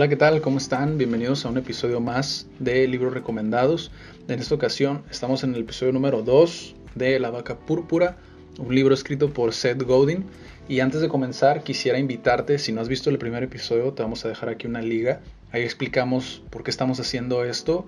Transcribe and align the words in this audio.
Hola, 0.00 0.08
¿qué 0.08 0.16
tal? 0.16 0.40
¿Cómo 0.40 0.56
están? 0.56 0.96
Bienvenidos 0.96 1.44
a 1.44 1.50
un 1.50 1.58
episodio 1.58 2.00
más 2.00 2.46
de 2.58 2.88
Libros 2.88 3.12
Recomendados. 3.12 3.90
En 4.28 4.40
esta 4.40 4.54
ocasión 4.54 5.02
estamos 5.10 5.44
en 5.44 5.54
el 5.54 5.60
episodio 5.60 5.92
número 5.92 6.22
2 6.22 6.74
de 6.94 7.20
La 7.20 7.28
Vaca 7.28 7.58
Púrpura, 7.58 8.16
un 8.58 8.74
libro 8.74 8.94
escrito 8.94 9.28
por 9.28 9.52
Seth 9.52 9.82
Godin. 9.82 10.24
Y 10.70 10.80
antes 10.80 11.02
de 11.02 11.10
comenzar, 11.10 11.64
quisiera 11.64 11.98
invitarte, 11.98 12.58
si 12.58 12.72
no 12.72 12.80
has 12.80 12.88
visto 12.88 13.10
el 13.10 13.18
primer 13.18 13.42
episodio, 13.42 13.92
te 13.92 14.02
vamos 14.02 14.24
a 14.24 14.28
dejar 14.28 14.48
aquí 14.48 14.66
una 14.66 14.80
liga. 14.80 15.20
Ahí 15.52 15.64
explicamos 15.64 16.42
por 16.48 16.62
qué 16.62 16.70
estamos 16.70 16.98
haciendo 16.98 17.44
esto 17.44 17.84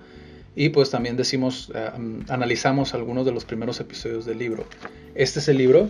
y 0.55 0.69
pues 0.69 0.91
también 0.91 1.17
decimos, 1.17 1.71
eh, 1.73 1.89
analizamos 2.29 2.93
algunos 2.93 3.25
de 3.25 3.31
los 3.31 3.43
primeros 3.43 3.79
episodios 3.79 4.23
del 4.27 4.37
libro. 4.37 4.67
Este 5.15 5.39
es 5.39 5.47
el 5.47 5.57
libro 5.57 5.89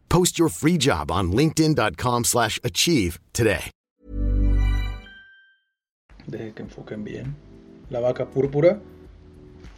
Post 0.11 0.37
your 0.37 0.49
free 0.49 0.77
job 0.77 1.09
on 1.09 1.31
linkedin.com/achieve 1.31 3.17
today. 3.31 3.71
Deje 6.27 6.51
que 6.53 6.63
enfoquen 6.63 7.05
bien. 7.05 7.33
La 7.89 8.01
vaca 8.01 8.25
púrpura. 8.25 8.81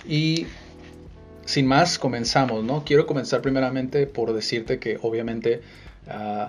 Y 0.09 0.47
sin 1.45 1.67
más, 1.67 1.99
comenzamos, 1.99 2.63
¿no? 2.63 2.83
Quiero 2.83 3.05
comenzar 3.05 3.43
primeramente 3.43 4.07
por 4.07 4.33
decirte 4.33 4.79
que 4.79 4.97
obviamente 5.03 5.61
uh, 6.07 6.47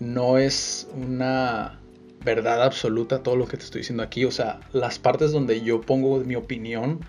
no 0.00 0.36
es 0.36 0.86
una 0.94 1.80
verdad 2.22 2.62
absoluta 2.62 3.22
todo 3.22 3.36
lo 3.36 3.48
que 3.48 3.56
te 3.56 3.64
estoy 3.64 3.80
diciendo 3.80 4.02
aquí. 4.02 4.26
O 4.26 4.30
sea, 4.30 4.60
las 4.74 4.98
partes 4.98 5.32
donde 5.32 5.62
yo 5.62 5.80
pongo 5.80 6.18
mi 6.18 6.36
opinión, 6.36 7.00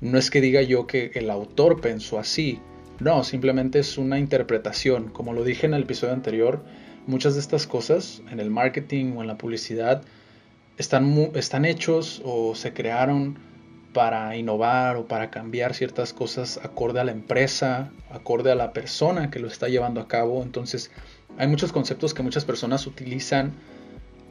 no 0.00 0.16
es 0.16 0.30
que 0.30 0.40
diga 0.40 0.62
yo 0.62 0.86
que 0.86 1.10
el 1.14 1.28
autor 1.28 1.82
pensó 1.82 2.18
así 2.18 2.62
no, 3.00 3.24
simplemente 3.24 3.78
es 3.80 3.98
una 3.98 4.18
interpretación. 4.18 5.08
Como 5.08 5.32
lo 5.32 5.44
dije 5.44 5.66
en 5.66 5.74
el 5.74 5.82
episodio 5.82 6.12
anterior, 6.12 6.62
muchas 7.06 7.34
de 7.34 7.40
estas 7.40 7.66
cosas 7.66 8.22
en 8.30 8.40
el 8.40 8.50
marketing 8.50 9.14
o 9.16 9.22
en 9.22 9.26
la 9.26 9.36
publicidad 9.36 10.02
están, 10.78 11.30
están 11.34 11.64
hechos 11.64 12.22
o 12.24 12.54
se 12.54 12.72
crearon 12.72 13.38
para 13.92 14.36
innovar 14.36 14.96
o 14.96 15.06
para 15.06 15.30
cambiar 15.30 15.74
ciertas 15.74 16.12
cosas 16.12 16.58
acorde 16.62 17.00
a 17.00 17.04
la 17.04 17.12
empresa, 17.12 17.90
acorde 18.10 18.50
a 18.50 18.54
la 18.54 18.72
persona 18.72 19.30
que 19.30 19.38
lo 19.38 19.48
está 19.48 19.68
llevando 19.68 20.00
a 20.00 20.08
cabo. 20.08 20.42
Entonces, 20.42 20.90
hay 21.38 21.46
muchos 21.46 21.72
conceptos 21.72 22.14
que 22.14 22.22
muchas 22.22 22.44
personas 22.44 22.86
utilizan 22.86 23.52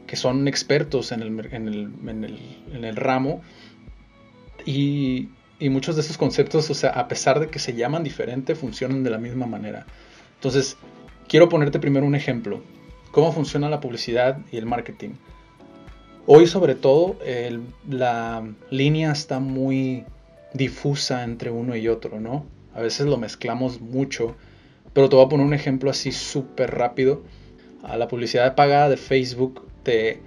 que 0.06 0.16
son 0.16 0.46
expertos 0.48 1.12
en 1.12 1.22
el, 1.22 1.28
en 1.52 1.68
el, 1.68 1.90
en 2.06 2.24
el, 2.24 2.38
en 2.72 2.84
el 2.84 2.96
ramo 2.96 3.42
y 4.66 5.28
y 5.58 5.68
muchos 5.68 5.96
de 5.96 6.02
esos 6.02 6.18
conceptos, 6.18 6.68
o 6.70 6.74
sea, 6.74 6.90
a 6.90 7.08
pesar 7.08 7.40
de 7.40 7.48
que 7.48 7.58
se 7.58 7.74
llaman 7.74 8.02
diferente, 8.02 8.54
funcionan 8.54 9.02
de 9.04 9.10
la 9.10 9.18
misma 9.18 9.46
manera. 9.46 9.86
Entonces, 10.34 10.76
quiero 11.28 11.48
ponerte 11.48 11.78
primero 11.78 12.06
un 12.06 12.14
ejemplo. 12.14 12.62
¿Cómo 13.12 13.32
funciona 13.32 13.70
la 13.70 13.80
publicidad 13.80 14.38
y 14.50 14.56
el 14.56 14.66
marketing? 14.66 15.10
Hoy 16.26 16.46
sobre 16.46 16.74
todo 16.74 17.18
la 17.88 18.42
línea 18.70 19.12
está 19.12 19.40
muy 19.40 20.04
difusa 20.52 21.22
entre 21.22 21.50
uno 21.50 21.76
y 21.76 21.88
otro, 21.88 22.18
¿no? 22.18 22.46
A 22.74 22.80
veces 22.80 23.06
lo 23.06 23.18
mezclamos 23.18 23.80
mucho, 23.80 24.34
pero 24.92 25.08
te 25.08 25.16
voy 25.16 25.24
a 25.24 25.28
poner 25.28 25.46
un 25.46 25.54
ejemplo 25.54 25.90
así 25.90 26.12
súper 26.12 26.74
rápido. 26.74 27.22
A 27.82 27.96
la 27.96 28.08
publicidad 28.08 28.54
pagada 28.54 28.88
de 28.88 28.96
Facebook 28.96 29.66
te 29.82 30.22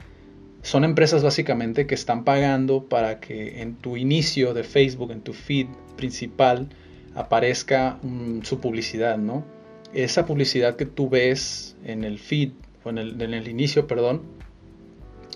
son 0.68 0.84
empresas 0.84 1.24
básicamente 1.24 1.88
que 1.88 1.96
están 1.96 2.26
pagando 2.26 2.84
para 2.84 3.22
que 3.22 3.62
en 3.62 3.76
tu 3.76 3.96
inicio 3.96 4.54
de 4.54 4.66
Facebook, 4.66 5.12
en 5.12 5.22
tu 5.22 5.32
feed 5.32 5.68
principal, 5.96 6.68
aparezca 7.16 7.98
su 8.44 8.60
publicidad, 8.60 9.18
¿no? 9.18 9.46
Esa 9.94 10.26
publicidad 10.26 10.76
que 10.76 10.86
tú 10.86 11.10
ves 11.10 11.78
en 11.86 12.04
el 12.04 12.20
feed, 12.20 12.52
en 12.84 12.98
el, 12.98 13.48
inicio, 13.48 13.88
perdón, 13.88 14.24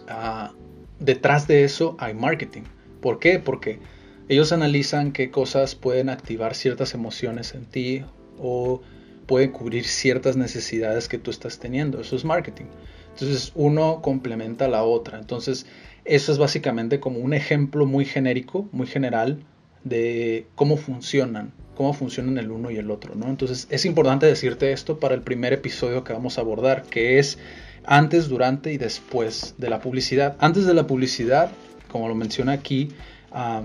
ah, 0.10 0.52
detrás 1.00 1.48
de 1.48 1.64
eso 1.64 1.96
hay 1.98 2.14
marketing. 2.14 2.64
¿Por 3.00 3.20
qué? 3.20 3.40
Porque 3.40 3.80
ellos 4.28 4.52
analizan 4.52 5.14
qué 5.14 5.32
cosas 5.32 5.76
pueden 5.76 6.10
activar 6.10 6.56
ciertas 6.56 6.94
emociones 6.94 7.56
en 7.56 7.64
ti 7.64 8.04
o 8.38 8.82
pueden 9.28 9.52
cubrir 9.52 9.86
ciertas 9.86 10.36
necesidades 10.36 11.08
que 11.08 11.18
tú 11.18 11.32
estás 11.32 11.58
teniendo. 11.58 12.02
Eso 12.02 12.18
es 12.18 12.26
marketing. 12.26 12.66
Entonces 13.14 13.52
uno 13.56 14.02
complementa 14.02 14.66
a 14.66 14.70
la 14.70 14.84
otra. 14.84 15.20
Entonces 15.20 15.66
eso 16.06 16.32
es 16.32 16.38
básicamente 16.38 17.00
como 17.00 17.20
un 17.20 17.34
ejemplo 17.34 17.86
muy 17.86 18.06
genérico, 18.06 18.68
muy 18.72 18.88
general 18.88 19.44
de 19.84 20.48
cómo 20.56 20.78
funcionan, 20.78 21.54
cómo 21.76 21.94
funcionan 21.94 22.38
el 22.38 22.52
uno 22.52 22.72
y 22.72 22.78
el 22.78 22.92
otro, 22.92 23.16
¿no? 23.16 23.28
Entonces 23.28 23.68
es 23.70 23.86
importante 23.86 24.26
decirte 24.26 24.72
esto 24.72 25.00
para 25.00 25.16
el 25.16 25.22
primer 25.22 25.54
episodio 25.54 26.04
que 26.04 26.14
vamos 26.14 26.38
a 26.38 26.42
abordar, 26.42 26.84
que 26.84 27.20
es 27.20 27.38
antes, 27.84 28.30
durante 28.30 28.72
y 28.74 28.78
después 28.78 29.56
de 29.58 29.70
la 29.70 29.80
publicidad. 29.80 30.36
Antes 30.40 30.66
de 30.66 30.74
la 30.74 30.88
publicidad, 30.88 31.52
como 31.92 32.08
lo 32.08 32.16
menciona 32.16 32.52
aquí, 32.54 32.90
ah, 33.32 33.64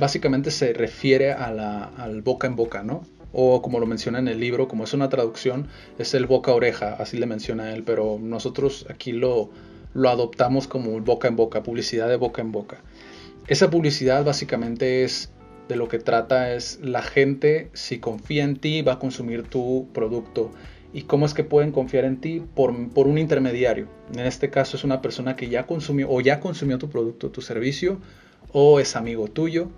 básicamente 0.00 0.50
se 0.50 0.72
refiere 0.72 1.32
al 1.32 2.22
boca 2.22 2.46
en 2.46 2.56
boca, 2.56 2.82
¿no? 2.82 3.02
O 3.32 3.62
como 3.62 3.80
lo 3.80 3.86
menciona 3.86 4.18
en 4.18 4.28
el 4.28 4.40
libro, 4.40 4.68
como 4.68 4.84
es 4.84 4.94
una 4.94 5.08
traducción, 5.08 5.68
es 5.98 6.14
el 6.14 6.26
boca 6.26 6.52
oreja, 6.52 6.94
así 6.94 7.16
le 7.18 7.26
menciona 7.26 7.72
él, 7.72 7.82
pero 7.82 8.18
nosotros 8.20 8.86
aquí 8.88 9.12
lo, 9.12 9.50
lo 9.94 10.08
adoptamos 10.10 10.68
como 10.68 11.00
boca 11.00 11.28
en 11.28 11.36
boca, 11.36 11.62
publicidad 11.62 12.08
de 12.08 12.16
boca 12.16 12.42
en 12.42 12.52
boca. 12.52 12.82
Esa 13.48 13.70
publicidad 13.70 14.24
básicamente 14.24 15.04
es 15.04 15.30
de 15.68 15.76
lo 15.76 15.88
que 15.88 15.98
trata 15.98 16.52
es 16.52 16.78
la 16.82 17.02
gente 17.02 17.70
si 17.72 17.98
confía 17.98 18.44
en 18.44 18.56
ti 18.56 18.82
va 18.82 18.94
a 18.94 18.98
consumir 18.98 19.42
tu 19.42 19.88
producto 19.92 20.52
y 20.92 21.02
cómo 21.02 21.26
es 21.26 21.34
que 21.34 21.44
pueden 21.44 21.72
confiar 21.72 22.04
en 22.04 22.20
ti 22.20 22.42
por, 22.54 22.88
por, 22.90 23.06
un 23.06 23.18
intermediario. 23.18 23.88
En 24.14 24.20
este 24.20 24.50
caso 24.50 24.76
es 24.76 24.84
una 24.84 25.02
persona 25.02 25.36
que 25.36 25.48
ya 25.48 25.66
consumió 25.66 26.08
o 26.10 26.20
ya 26.20 26.40
consumió 26.40 26.78
tu 26.78 26.88
producto, 26.88 27.30
tu 27.30 27.42
servicio, 27.42 27.98
o 28.52 28.80
es 28.80 28.96
amigo 28.96 29.28
tuyo, 29.28 29.68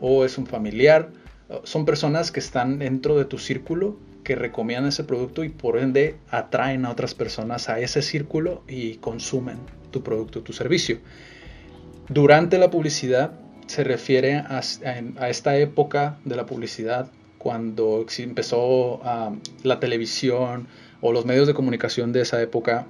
o 0.00 0.24
es 0.24 0.38
un 0.38 0.46
familiar, 0.46 1.10
son 1.64 1.84
personas 1.84 2.30
que 2.30 2.40
están 2.40 2.78
dentro 2.78 3.16
de 3.16 3.24
tu 3.24 3.38
círculo, 3.38 3.96
que 4.22 4.34
recomiendan 4.34 4.88
ese 4.88 5.04
producto 5.04 5.44
y 5.44 5.48
por 5.48 5.78
ende 5.78 6.16
atraen 6.30 6.84
a 6.84 6.90
otras 6.90 7.14
personas 7.14 7.68
a 7.68 7.80
ese 7.80 8.02
círculo 8.02 8.62
y 8.68 8.96
consumen 8.96 9.58
tu 9.90 10.02
producto, 10.02 10.42
tu 10.42 10.52
servicio. 10.52 10.98
Durante 12.08 12.58
la 12.58 12.70
publicidad 12.70 13.32
se 13.66 13.84
refiere 13.84 14.36
a, 14.36 14.60
esta 15.28 15.56
época 15.56 16.18
de 16.24 16.36
la 16.36 16.46
publicidad 16.46 17.10
cuando 17.38 18.04
empezó 18.18 19.00
la 19.62 19.80
televisión 19.80 20.68
o 21.00 21.12
los 21.12 21.24
medios 21.24 21.46
de 21.46 21.54
comunicación 21.54 22.12
de 22.12 22.22
esa 22.22 22.42
época 22.42 22.86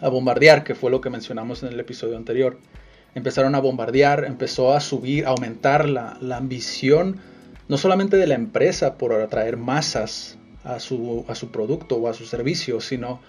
a 0.00 0.08
bombardear, 0.08 0.64
que 0.64 0.74
fue 0.74 0.90
lo 0.90 1.00
que 1.00 1.10
mencionamos 1.10 1.62
en 1.62 1.70
el 1.70 1.80
episodio 1.80 2.16
anterior. 2.16 2.58
Empezaron 3.14 3.54
a 3.54 3.60
bombardear, 3.60 4.24
empezó 4.24 4.74
a 4.74 4.80
subir, 4.80 5.26
a 5.26 5.30
aumentar 5.30 5.88
la, 5.88 6.18
la 6.20 6.36
ambición 6.36 7.20
no 7.68 7.78
solamente 7.78 8.16
de 8.16 8.26
la 8.26 8.34
empresa 8.34 8.96
por 8.96 9.12
atraer 9.12 9.56
masas 9.56 10.38
a 10.64 10.80
su, 10.80 11.24
a 11.28 11.34
su 11.34 11.50
producto 11.50 11.96
o 11.96 12.08
a 12.08 12.14
su 12.14 12.24
servicio, 12.26 12.80
sino 12.80 13.20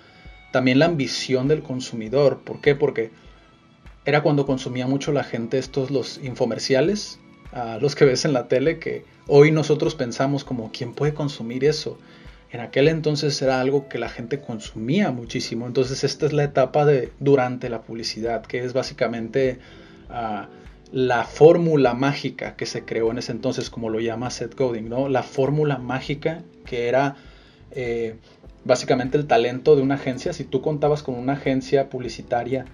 también 0.51 0.79
la 0.79 0.85
ambición 0.85 1.47
del 1.47 1.61
consumidor. 1.61 2.39
¿Por 2.43 2.61
qué? 2.61 2.75
Porque 2.75 3.11
era 4.05 4.23
cuando 4.23 4.45
consumía 4.45 4.87
mucho 4.87 5.11
la 5.11 5.23
gente 5.23 5.57
estos 5.57 5.91
los 5.91 6.19
infomerciales, 6.23 7.19
los 7.81 7.95
que 7.95 8.05
ves 8.05 8.25
en 8.25 8.33
la 8.33 8.47
tele, 8.47 8.79
que 8.79 9.03
hoy 9.27 9.51
nosotros 9.51 9.95
pensamos 9.95 10.43
como, 10.43 10.71
¿quién 10.71 10.93
puede 10.93 11.13
consumir 11.13 11.65
eso? 11.65 11.97
En 12.49 12.61
aquel 12.61 12.87
entonces 12.87 13.41
era 13.41 13.59
algo 13.59 13.89
que 13.89 13.99
la 13.99 14.07
gente 14.07 14.39
consumía 14.39 15.11
muchísimo. 15.11 15.67
Entonces 15.67 16.03
esta 16.03 16.25
es 16.25 16.33
la 16.33 16.45
etapa 16.45 16.85
de 16.85 17.11
durante 17.19 17.69
la 17.69 17.81
publicidad, 17.81 18.45
que 18.45 18.63
es 18.63 18.73
básicamente 18.73 19.59
ah, 20.09 20.47
la 20.91 21.25
fórmula 21.25 21.93
mágica 21.93 22.55
que 22.55 22.65
se 22.65 22.85
creó 22.85 23.11
en 23.11 23.17
ese 23.17 23.31
entonces, 23.31 23.69
como 23.69 23.89
lo 23.89 23.99
llama 23.99 24.29
Seth 24.29 24.55
Godin, 24.55 24.89
¿no? 24.89 25.09
La 25.09 25.23
fórmula 25.23 25.77
mágica 25.77 26.43
que 26.65 26.87
era 26.87 27.15
eh, 27.71 28.15
básicamente 28.63 29.17
el 29.17 29.27
talento 29.27 29.75
de 29.75 29.81
una 29.81 29.95
agencia. 29.95 30.33
Si 30.33 30.43
tú 30.43 30.61
contabas 30.61 31.03
con 31.03 31.15
una 31.15 31.33
agencia 31.33 31.89
publicitaria 31.89 32.65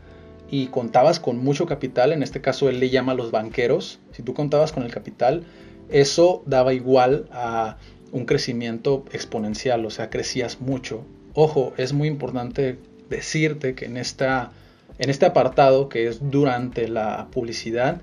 y 0.50 0.68
contabas 0.68 1.19
con 1.19 1.38
mucho 1.38 1.65
capital, 1.65 2.12
en 2.12 2.24
este 2.24 2.42
caso 2.42 2.69
él 2.69 2.80
le 2.80 2.89
llama 2.89 3.13
a 3.13 3.15
los 3.15 3.31
banqueros, 3.31 4.00
si 4.12 4.21
tú 4.24 4.33
contabas 4.33 4.71
con 4.71 4.83
el 4.83 4.92
capital, 4.92 5.44
eso 5.89 6.44
daba 6.45 6.74
igual 6.74 7.27
a 7.31 7.77
un 8.12 8.25
crecimiento 8.25 9.06
exponencial, 9.12 9.86
o 9.86 9.89
sea, 9.89 10.09
crecías 10.09 10.62
mucho. 10.62 11.04
Ojo, 11.33 11.74
es 11.77 11.94
muy 11.94 12.07
importante 12.07 12.77
decirte 13.09 13.74
que 13.74 13.86
en 13.86 13.98
esta 13.98 14.51
En 15.00 15.10
este 15.10 15.25
apartado, 15.25 15.90
que 15.90 16.07
es 16.07 16.30
durante 16.30 16.88
la 16.88 17.28
publicidad, 17.31 18.01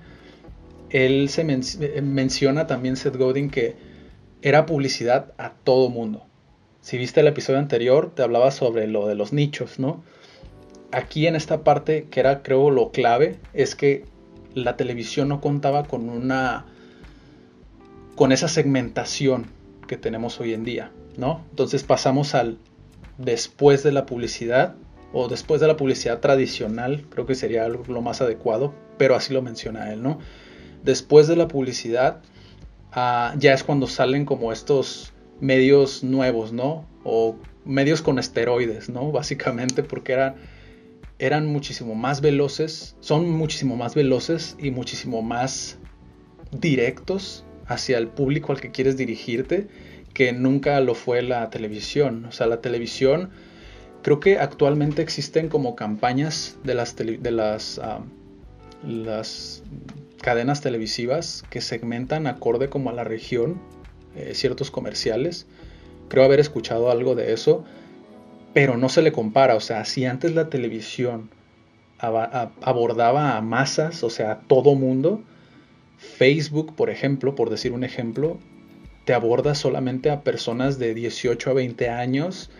él 0.90 1.28
se 1.28 1.44
menciona 1.44 2.66
también 2.66 2.96
Seth 2.96 3.16
Godin 3.16 3.48
que 3.48 3.76
era 4.42 4.66
publicidad 4.66 5.32
a 5.38 5.52
todo 5.52 5.88
mundo. 5.88 6.26
Si 6.80 6.98
viste 6.98 7.20
el 7.20 7.26
episodio 7.26 7.58
anterior, 7.58 8.12
te 8.14 8.22
hablaba 8.22 8.50
sobre 8.50 8.86
lo 8.86 9.06
de 9.06 9.14
los 9.14 9.32
nichos, 9.32 9.78
¿no? 9.78 10.02
Aquí 10.92 11.26
en 11.26 11.36
esta 11.36 11.62
parte, 11.62 12.06
que 12.10 12.20
era 12.20 12.42
creo 12.42 12.70
lo 12.70 12.90
clave, 12.90 13.38
es 13.52 13.76
que 13.76 14.04
la 14.54 14.76
televisión 14.76 15.28
no 15.28 15.40
contaba 15.40 15.84
con 15.84 16.08
una 16.08 16.66
con 18.16 18.32
esa 18.32 18.48
segmentación 18.48 19.46
que 19.86 19.96
tenemos 19.96 20.40
hoy 20.40 20.52
en 20.52 20.64
día, 20.64 20.90
¿no? 21.16 21.44
Entonces 21.50 21.84
pasamos 21.84 22.34
al 22.34 22.58
después 23.18 23.82
de 23.82 23.92
la 23.92 24.06
publicidad 24.06 24.74
o 25.12 25.28
después 25.28 25.60
de 25.60 25.66
la 25.66 25.76
publicidad 25.76 26.20
tradicional, 26.20 27.06
creo 27.10 27.26
que 27.26 27.34
sería 27.34 27.68
lo 27.68 28.02
más 28.02 28.20
adecuado, 28.20 28.74
pero 28.98 29.14
así 29.16 29.32
lo 29.32 29.42
menciona 29.42 29.92
él, 29.92 30.02
¿no? 30.02 30.18
Después 30.84 31.26
de 31.26 31.36
la 31.36 31.48
publicidad 31.48 32.22
ah, 32.92 33.34
ya 33.38 33.52
es 33.54 33.64
cuando 33.64 33.86
salen 33.86 34.24
como 34.24 34.52
estos 34.52 35.12
medios 35.40 36.04
nuevos, 36.04 36.52
¿no? 36.52 36.86
O 37.04 37.36
medios 37.64 38.02
con 38.02 38.18
esteroides, 38.18 38.88
¿no? 38.88 39.10
Básicamente 39.12 39.82
porque 39.82 40.12
eran, 40.12 40.36
eran 41.18 41.46
muchísimo 41.46 41.94
más 41.94 42.20
veloces, 42.20 42.96
son 43.00 43.30
muchísimo 43.30 43.76
más 43.76 43.94
veloces 43.94 44.56
y 44.58 44.70
muchísimo 44.70 45.22
más 45.22 45.78
directos 46.52 47.44
hacia 47.66 47.98
el 47.98 48.08
público 48.08 48.52
al 48.52 48.60
que 48.60 48.70
quieres 48.70 48.96
dirigirte 48.96 49.68
que 50.12 50.32
nunca 50.32 50.80
lo 50.80 50.94
fue 50.94 51.22
la 51.22 51.50
televisión. 51.50 52.24
O 52.24 52.32
sea, 52.32 52.46
la 52.46 52.60
televisión, 52.60 53.30
creo 54.02 54.20
que 54.20 54.38
actualmente 54.38 55.02
existen 55.02 55.48
como 55.48 55.76
campañas 55.76 56.56
de 56.64 56.74
las, 56.74 56.96
de 56.96 57.30
las, 57.30 57.78
ah, 57.78 58.00
las 58.86 59.62
cadenas 60.22 60.60
televisivas 60.60 61.44
que 61.50 61.60
segmentan 61.60 62.26
acorde 62.26 62.68
como 62.68 62.90
a 62.90 62.92
la 62.92 63.04
región 63.04 63.60
eh, 64.16 64.32
ciertos 64.34 64.70
comerciales. 64.70 65.46
Creo 66.08 66.24
haber 66.24 66.40
escuchado 66.40 66.90
algo 66.90 67.14
de 67.14 67.32
eso, 67.32 67.64
pero 68.52 68.76
no 68.76 68.88
se 68.88 69.02
le 69.02 69.12
compara. 69.12 69.54
O 69.54 69.60
sea, 69.60 69.84
si 69.84 70.04
antes 70.04 70.34
la 70.34 70.50
televisión 70.50 71.30
abordaba 71.98 73.36
a 73.36 73.42
masas, 73.42 74.02
o 74.02 74.10
sea, 74.10 74.32
a 74.32 74.40
todo 74.40 74.74
mundo, 74.74 75.22
Facebook, 75.98 76.74
por 76.74 76.88
ejemplo, 76.88 77.34
por 77.34 77.50
decir 77.50 77.72
un 77.72 77.84
ejemplo, 77.84 78.38
te 79.04 79.12
aborda 79.12 79.54
solamente 79.54 80.10
a 80.10 80.22
personas 80.22 80.78
de 80.78 80.94
18 80.94 81.50
a 81.50 81.52
20 81.52 81.88
años 81.90 82.50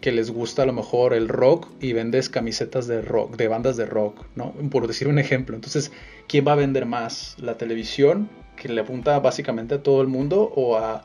que 0.00 0.12
les 0.12 0.30
gusta 0.30 0.62
a 0.62 0.66
lo 0.66 0.72
mejor 0.72 1.12
el 1.12 1.28
rock 1.28 1.68
y 1.80 1.92
vendes 1.92 2.30
camisetas 2.30 2.86
de 2.86 3.02
rock, 3.02 3.36
de 3.36 3.48
bandas 3.48 3.76
de 3.76 3.84
rock, 3.84 4.24
¿no? 4.36 4.52
Por 4.70 4.86
decir 4.86 5.06
un 5.06 5.18
ejemplo. 5.18 5.54
Entonces, 5.54 5.92
¿quién 6.26 6.46
va 6.46 6.52
a 6.52 6.56
vender 6.56 6.86
más? 6.86 7.36
¿La 7.38 7.58
televisión, 7.58 8.30
que 8.56 8.68
le 8.68 8.80
apunta 8.80 9.18
básicamente 9.18 9.74
a 9.74 9.82
todo 9.82 10.00
el 10.00 10.08
mundo, 10.08 10.50
o 10.56 10.76
a 10.78 11.04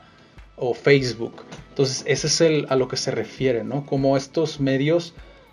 Facebook? 0.74 1.44
Entonces, 1.70 2.02
ese 2.06 2.28
es 2.28 2.40
el, 2.40 2.66
a 2.70 2.76
lo 2.76 2.88
que 2.88 2.96
se 2.96 3.10
refiere, 3.10 3.62
¿no? 3.62 3.84
Como 3.84 4.16
estos 4.16 4.58
medios, 4.58 5.12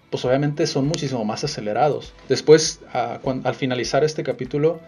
pues 0.09 0.23
obviamente 0.23 0.65
son 0.65 0.87
muchísimo 0.87 1.25
más 1.25 1.43
acelerados. 1.43 2.13
Después, 2.29 2.79
al 2.93 3.55
finalizar 3.55 4.05
este 4.05 4.23
capítulo, 4.23 4.79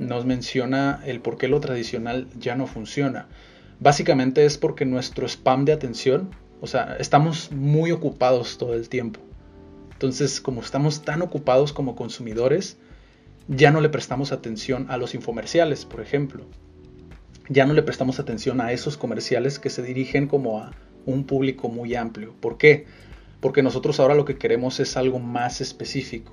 nos 0.00 0.24
menciona 0.24 1.02
el 1.06 1.20
por 1.20 1.38
qué 1.38 1.46
lo 1.46 1.60
tradicional 1.60 2.26
ya 2.38 2.56
no 2.56 2.66
funciona. 2.66 3.26
Básicamente 3.78 4.44
es 4.44 4.58
porque 4.58 4.84
nuestro 4.84 5.26
spam 5.28 5.64
de 5.64 5.72
atención 5.72 6.30
o 6.60 6.66
sea, 6.66 6.96
estamos 6.98 7.52
muy 7.52 7.92
ocupados 7.92 8.58
todo 8.58 8.74
el 8.74 8.88
tiempo. 8.88 9.20
Entonces, 9.92 10.40
como 10.40 10.60
estamos 10.60 11.02
tan 11.02 11.22
ocupados 11.22 11.72
como 11.72 11.96
consumidores, 11.96 12.76
ya 13.48 13.70
no 13.70 13.80
le 13.80 13.88
prestamos 13.88 14.32
atención 14.32 14.86
a 14.90 14.96
los 14.96 15.14
infomerciales, 15.14 15.84
por 15.84 16.00
ejemplo. 16.00 16.44
Ya 17.48 17.64
no 17.64 17.74
le 17.74 17.82
prestamos 17.82 18.20
atención 18.20 18.60
a 18.60 18.72
esos 18.72 18.96
comerciales 18.96 19.58
que 19.58 19.70
se 19.70 19.82
dirigen 19.82 20.28
como 20.28 20.60
a 20.60 20.72
un 21.06 21.24
público 21.24 21.68
muy 21.68 21.94
amplio. 21.94 22.34
¿Por 22.40 22.58
qué? 22.58 22.86
Porque 23.40 23.62
nosotros 23.62 23.98
ahora 24.00 24.14
lo 24.14 24.24
que 24.24 24.36
queremos 24.36 24.80
es 24.80 24.96
algo 24.96 25.18
más 25.18 25.60
específico. 25.60 26.32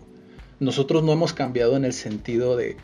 Nosotros 0.59 1.03
no 1.03 1.13
hemos 1.13 1.33
cambiado 1.33 1.77
en 1.77 1.85
el 1.85 1.93
sentido 1.93 2.57
de 2.57 2.77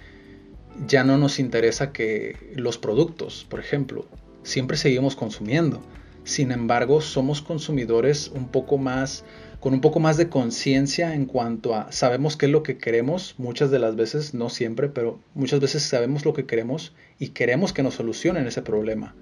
ya 0.88 1.04
no 1.04 1.18
nos 1.18 1.40
interesa 1.40 1.92
que 1.92 2.54
los 2.56 2.78
productos, 2.78 3.46
por 3.50 3.60
ejemplo, 3.60 4.06
siempre 4.44 4.78
seguimos 4.78 5.16
consumiendo 5.16 5.82
sin 6.24 6.52
embargo, 6.52 7.02
somos 7.02 7.42
consumidores 7.42 8.30
un 8.34 8.48
poco 8.48 8.78
más 8.78 9.24
con 9.62 9.76
un 9.76 9.82
poco 9.82 10.00
más 10.00 10.18
de 10.18 10.28
conciencia 10.28 11.14
en 11.14 11.28
cuanto 11.28 11.76
a 11.76 11.92
sabemos 11.92 12.36
qué 12.36 12.48
es 12.48 12.52
lo 12.52 12.64
que 12.64 12.80
queremos, 12.80 13.36
muchas 13.38 13.70
de 13.70 13.78
las 13.78 13.96
veces, 13.96 14.34
no 14.34 14.50
siempre, 14.50 14.90
pero 14.90 15.20
muchas 15.36 15.60
veces 15.60 15.84
sabemos 15.84 16.26
lo 16.26 16.34
que 16.34 16.48
queremos 16.48 16.96
y 17.20 17.30
queremos 17.30 17.72
que 17.72 17.84
nos 17.84 17.94
solucionen 17.94 18.48
ese 18.48 18.64
problema. 18.64 19.14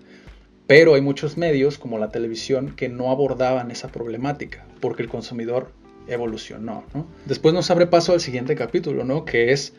Pero 0.66 0.94
hay 0.94 1.02
muchos 1.02 1.36
medios 1.36 1.78
como 1.78 1.98
la 1.98 2.10
televisión 2.10 2.74
que 2.78 2.88
no 2.88 3.12
abordaban 3.12 3.70
esa 3.70 3.90
problemática 3.90 4.66
porque 4.80 5.04
el 5.04 5.10
consumidor 5.10 5.74
evolucionó. 6.08 6.86
Después 7.26 7.54
nos 7.54 7.70
abre 7.70 7.88
paso 7.88 8.14
al 8.14 8.22
siguiente 8.22 8.56
capítulo, 8.56 9.04
¿no? 9.04 9.26
que 9.26 9.52
es 9.52 9.74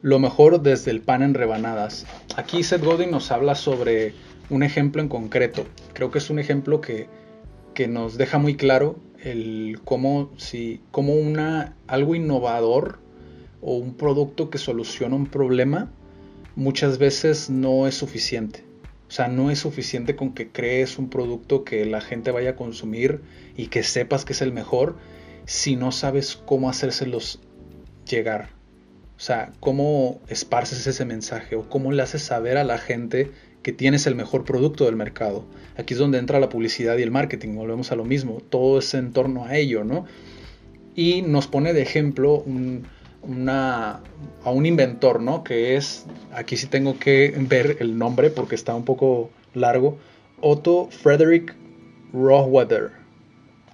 lo 0.00 0.18
mejor 0.18 0.62
desde 0.62 0.92
el 0.92 1.02
pan 1.02 1.22
en 1.22 1.34
rebanadas. 1.34 2.06
Aquí 2.36 2.62
Seth 2.62 2.82
Godin 2.82 3.10
nos 3.10 3.30
habla 3.30 3.54
sobre 3.54 4.14
un 4.50 4.62
ejemplo 4.62 5.02
en 5.02 5.08
concreto. 5.08 5.66
Creo 5.92 6.10
que 6.10 6.18
es 6.18 6.30
un 6.30 6.38
ejemplo 6.38 6.80
que, 6.80 7.08
nos 7.88 8.16
deja 8.16 8.38
muy 8.38 8.56
claro 8.56 8.98
el 9.22 9.80
cómo, 9.84 10.30
si, 10.38 10.80
cómo 10.90 11.14
una, 11.14 11.76
algo 11.86 12.14
innovador 12.14 13.00
o 13.60 13.76
un 13.76 13.94
producto 13.94 14.48
que 14.48 14.56
soluciona 14.56 15.14
un 15.14 15.26
problema 15.26 15.90
muchas 16.54 16.96
veces 16.96 17.50
no 17.50 17.86
es 17.86 17.94
suficiente. 17.94 18.64
O 19.08 19.10
sea, 19.10 19.28
no 19.28 19.50
es 19.50 19.58
suficiente 19.58 20.16
con 20.16 20.32
que 20.32 20.48
crees 20.48 20.98
un 20.98 21.10
producto 21.10 21.64
que 21.64 21.84
la 21.84 22.00
gente 22.00 22.30
vaya 22.30 22.50
a 22.50 22.56
consumir 22.56 23.20
y 23.56 23.66
que 23.66 23.82
sepas 23.82 24.24
que 24.24 24.32
es 24.32 24.40
el 24.40 24.52
mejor 24.52 24.96
si 25.44 25.76
no 25.76 25.92
sabes 25.92 26.36
cómo 26.36 26.70
hacérselos 26.70 27.40
llegar. 28.08 28.48
O 29.16 29.20
sea, 29.20 29.52
cómo 29.60 30.20
esparces 30.28 30.86
ese 30.86 31.04
mensaje 31.04 31.56
o 31.56 31.68
cómo 31.68 31.92
le 31.92 32.02
haces 32.02 32.22
saber 32.22 32.56
a 32.56 32.64
la 32.64 32.78
gente 32.78 33.30
que 33.66 33.72
tienes 33.72 34.06
el 34.06 34.14
mejor 34.14 34.44
producto 34.44 34.84
del 34.84 34.94
mercado. 34.94 35.44
Aquí 35.76 35.94
es 35.94 35.98
donde 35.98 36.18
entra 36.18 36.38
la 36.38 36.48
publicidad 36.48 36.96
y 36.98 37.02
el 37.02 37.10
marketing, 37.10 37.56
volvemos 37.56 37.90
a 37.90 37.96
lo 37.96 38.04
mismo, 38.04 38.40
todo 38.48 38.78
es 38.78 38.94
en 38.94 39.12
torno 39.12 39.44
a 39.44 39.56
ello, 39.56 39.82
¿no? 39.82 40.04
Y 40.94 41.22
nos 41.22 41.48
pone 41.48 41.72
de 41.72 41.82
ejemplo 41.82 42.44
una, 43.22 44.02
a 44.44 44.50
un 44.52 44.66
inventor, 44.66 45.20
¿no? 45.20 45.42
Que 45.42 45.74
es, 45.74 46.06
aquí 46.32 46.56
sí 46.56 46.68
tengo 46.68 46.96
que 47.00 47.34
ver 47.36 47.78
el 47.80 47.98
nombre 47.98 48.30
porque 48.30 48.54
está 48.54 48.72
un 48.72 48.84
poco 48.84 49.30
largo, 49.52 49.98
Otto 50.40 50.86
Frederick 50.88 51.52
Rohwedder. 52.12 52.92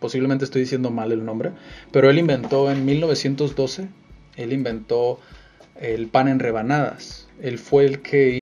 Posiblemente 0.00 0.46
estoy 0.46 0.62
diciendo 0.62 0.90
mal 0.90 1.12
el 1.12 1.22
nombre, 1.22 1.50
pero 1.90 2.08
él 2.08 2.18
inventó 2.18 2.70
en 2.70 2.86
1912, 2.86 3.88
él 4.38 4.54
inventó 4.54 5.20
el 5.78 6.06
pan 6.06 6.28
en 6.28 6.38
rebanadas. 6.38 7.28
Él 7.42 7.58
fue 7.58 7.84
el 7.84 8.00
que 8.00 8.41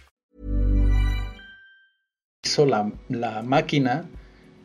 Hizo 2.43 2.65
la, 2.65 2.91
máquina, 3.43 4.09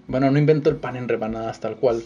bueno, 0.09 0.31
no 0.31 0.39
inventó 0.39 0.71
el 0.71 0.77
pan 0.77 0.97
en 0.97 1.09
rebanadas 1.09 1.61
tal 1.61 1.77
cual, 1.77 2.03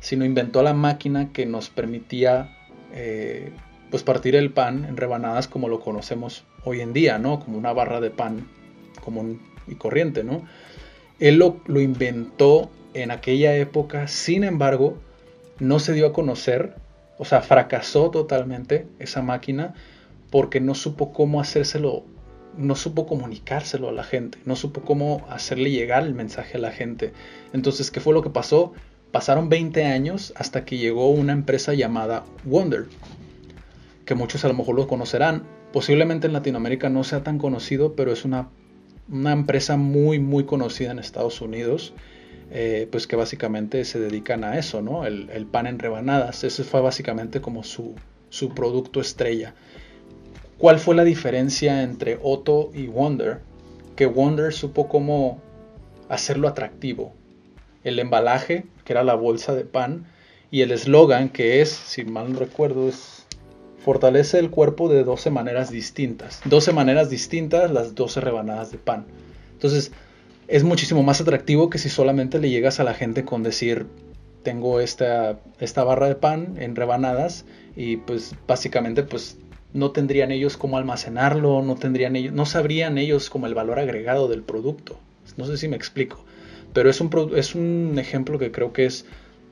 sino 0.00 0.26
inventó 0.26 0.62
la 0.62 0.74
máquina 0.74 1.32
que 1.32 1.46
nos 1.46 1.70
permitía 1.70 2.54
eh, 2.92 3.50
pues 3.90 4.02
partir 4.02 4.36
el 4.36 4.52
pan 4.52 4.84
en 4.84 4.98
rebanadas 4.98 5.48
como 5.48 5.68
lo 5.68 5.80
conocemos 5.80 6.44
hoy 6.64 6.82
en 6.82 6.92
día, 6.92 7.16
¿no? 7.16 7.40
Como 7.40 7.56
una 7.56 7.72
barra 7.72 8.02
de 8.02 8.10
pan 8.10 8.46
común 9.02 9.40
y 9.66 9.76
corriente, 9.76 10.24
¿no? 10.24 10.42
Él 11.20 11.36
lo, 11.36 11.58
lo 11.64 11.80
inventó 11.80 12.70
en 12.92 13.10
aquella 13.10 13.56
época, 13.56 14.08
sin 14.08 14.44
embargo, 14.44 14.98
no 15.58 15.78
se 15.78 15.94
dio 15.94 16.08
a 16.08 16.12
conocer, 16.12 16.74
o 17.16 17.24
sea, 17.24 17.40
fracasó 17.40 18.10
totalmente 18.10 18.86
esa 18.98 19.22
máquina 19.22 19.72
porque 20.30 20.60
no 20.60 20.74
supo 20.74 21.14
cómo 21.14 21.40
hacérselo, 21.40 22.04
no 22.56 22.74
supo 22.76 23.06
comunicárselo 23.06 23.88
a 23.88 23.92
la 23.92 24.04
gente, 24.04 24.38
no 24.44 24.56
supo 24.56 24.82
cómo 24.82 25.26
hacerle 25.28 25.70
llegar 25.70 26.04
el 26.04 26.14
mensaje 26.14 26.56
a 26.56 26.60
la 26.60 26.70
gente. 26.70 27.12
Entonces, 27.52 27.90
¿qué 27.90 28.00
fue 28.00 28.14
lo 28.14 28.22
que 28.22 28.30
pasó? 28.30 28.72
Pasaron 29.12 29.48
20 29.48 29.84
años 29.84 30.32
hasta 30.36 30.64
que 30.64 30.78
llegó 30.78 31.10
una 31.10 31.32
empresa 31.32 31.74
llamada 31.74 32.24
Wonder, 32.44 32.86
que 34.04 34.14
muchos 34.14 34.44
a 34.44 34.48
lo 34.48 34.54
mejor 34.54 34.74
lo 34.74 34.88
conocerán. 34.88 35.44
Posiblemente 35.72 36.26
en 36.26 36.32
Latinoamérica 36.32 36.88
no 36.88 37.04
sea 37.04 37.22
tan 37.22 37.38
conocido, 37.38 37.94
pero 37.94 38.12
es 38.12 38.24
una, 38.24 38.48
una 39.08 39.32
empresa 39.32 39.76
muy, 39.76 40.18
muy 40.18 40.44
conocida 40.44 40.90
en 40.90 40.98
Estados 40.98 41.40
Unidos 41.40 41.94
eh, 42.50 42.86
pues 42.90 43.06
que 43.06 43.16
básicamente 43.16 43.84
se 43.84 43.98
dedican 43.98 44.44
a 44.44 44.58
eso, 44.58 44.82
¿no? 44.82 45.06
El, 45.06 45.46
pan 45.46 45.66
en 45.66 45.78
rebanadas. 45.78 46.44
Ese 46.44 46.62
fue 46.62 46.80
básicamente 46.80 47.40
como 47.40 47.64
su, 47.64 47.94
su 48.28 48.50
producto 48.50 49.00
estrella. 49.00 49.54
¿Cuál 50.58 50.78
fue 50.78 50.94
la 50.94 51.04
diferencia 51.04 51.82
entre 51.82 52.18
Otto 52.22 52.70
y 52.72 52.86
Wonder? 52.86 53.40
Que 53.96 54.06
Wonder 54.06 54.52
supo 54.52 54.88
cómo 54.88 55.40
hacerlo 56.08 56.48
atractivo. 56.48 57.12
El 57.82 57.98
embalaje, 57.98 58.64
que 58.84 58.92
era 58.92 59.04
la 59.04 59.14
bolsa 59.14 59.54
de 59.54 59.64
pan, 59.64 60.06
y 60.50 60.62
el 60.62 60.70
eslogan, 60.70 61.28
que 61.28 61.60
es, 61.60 61.70
si 61.70 62.04
mal 62.04 62.32
no 62.32 62.38
recuerdo, 62.38 62.88
es 62.88 63.24
fortalece 63.84 64.38
el 64.38 64.50
cuerpo 64.50 64.88
de 64.88 65.04
12 65.04 65.30
maneras 65.30 65.70
distintas. 65.70 66.40
12 66.46 66.72
maneras 66.72 67.10
distintas, 67.10 67.70
las 67.70 67.94
12 67.94 68.20
rebanadas 68.22 68.72
de 68.72 68.78
pan. 68.78 69.04
Entonces, 69.52 69.92
es 70.48 70.64
muchísimo 70.64 71.02
más 71.02 71.20
atractivo 71.20 71.68
que 71.68 71.78
si 71.78 71.90
solamente 71.90 72.38
le 72.38 72.48
llegas 72.48 72.80
a 72.80 72.84
la 72.84 72.94
gente 72.94 73.24
con 73.24 73.42
decir 73.42 73.86
tengo 74.42 74.80
esta, 74.80 75.38
esta 75.58 75.84
barra 75.84 76.06
de 76.06 76.14
pan 76.14 76.54
en 76.58 76.76
rebanadas 76.76 77.44
y 77.76 77.96
pues 77.96 78.34
básicamente 78.46 79.02
pues 79.02 79.38
no 79.74 79.90
tendrían 79.90 80.30
ellos 80.30 80.56
cómo 80.56 80.78
almacenarlo, 80.78 81.60
no 81.62 81.74
tendrían 81.74 82.16
ellos, 82.16 82.32
no 82.32 82.46
sabrían 82.46 82.96
ellos 82.96 83.28
como 83.28 83.46
el 83.46 83.54
valor 83.54 83.78
agregado 83.78 84.28
del 84.28 84.42
producto. 84.42 84.98
No 85.36 85.44
sé 85.44 85.58
si 85.58 85.68
me 85.68 85.76
explico, 85.76 86.24
pero 86.72 86.88
es 86.88 87.00
un, 87.00 87.10
es 87.36 87.54
un 87.54 87.96
ejemplo 87.98 88.38
que 88.38 88.52
creo 88.52 88.72
que 88.72 88.86
es 88.86 89.04